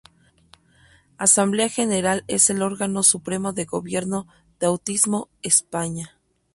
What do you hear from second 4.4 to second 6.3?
de Autismo España.